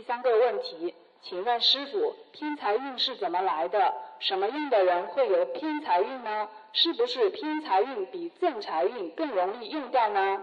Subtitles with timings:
[0.00, 3.92] 第三个问题，请问师傅，偏财运是怎么来的？
[4.18, 6.48] 什么样的人会有偏财运呢？
[6.72, 10.42] 是不是偏财运比正财运更容易用掉呢？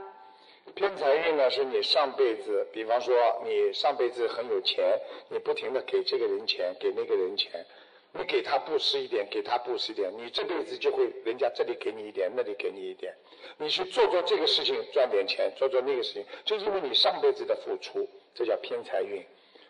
[0.76, 5.00] 偏财运呢，是你上辈子，比方说你上辈子很有钱，
[5.30, 7.66] 你不停的给这个人钱，给那个人钱，
[8.12, 13.12] 你给他布施一点，给他布施一点，你这辈子就会人家这里给你一点，那里给你一点，
[13.58, 19.26] 你去做做这个事情赚点钱，做做那个事情，就因为你上辈子的付出，这叫偏财运。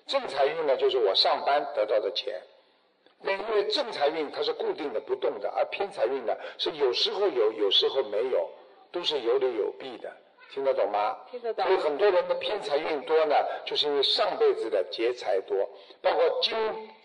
[0.07, 2.41] 正财运呢，就是我上班得到的钱。
[3.21, 8.49] 那因为正财运它是固定的不动的，而偏财运呢是有时候有，有时候没有，
[8.91, 10.11] 都是有利有弊的。
[10.53, 11.17] 听得懂吗？
[11.29, 11.65] 听得懂。
[11.65, 15.57] 所以很多人的偏财运多呢，就是因为上辈子的劫财多，
[16.01, 16.55] 包括今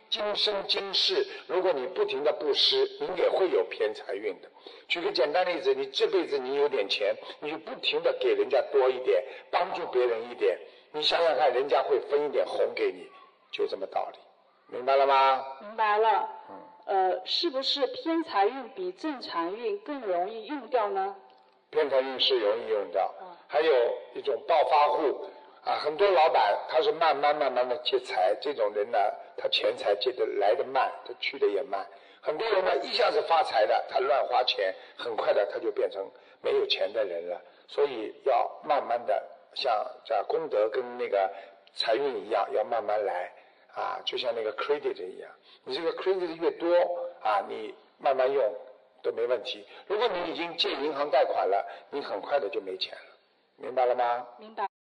[0.08, 4.48] 今生今世，如果你不停的布施，你也会有偏财运的。
[4.86, 10.56] 举个简单例子，你这辈子你有点钱，你就不停的给人家多一点，帮助别人一点，
[10.92, 13.10] 你想想看，人家会分一点红给你，
[13.50, 14.18] 就这么道理，
[14.68, 15.44] 明白了吗？
[15.60, 16.28] 明白了。
[16.50, 16.56] 嗯。
[16.84, 21.16] 呃，是不是偏财运比正常运更容易用掉呢？
[21.70, 23.10] 偏财运是容易用掉。
[23.48, 23.72] 还有
[24.14, 25.24] 一种暴发户
[25.64, 28.98] 啊，很多老板他是慢慢慢慢的接财，这种人呢，
[29.36, 31.86] 他钱财接的来的慢，他去的也慢。
[32.20, 36.04] 很多人呢，一下子发财的，他乱花钱，很快的他就变成
[36.42, 37.40] 没有钱的人了。
[37.68, 39.22] 所以要慢慢的，
[39.54, 41.30] 像这功德跟那个
[41.74, 43.32] 财运一样，要慢慢来
[43.74, 45.30] 啊，就像那个 credit 一样，
[45.64, 46.74] 你这个 credit 越多
[47.22, 48.54] 啊，你慢慢用
[49.02, 49.66] 都没问题。
[49.86, 53.16] 如果你已经借银行贷款了，你很快的就没钱了。
[53.56, 54.26] 明白了吗？
[54.38, 54.71] 明白。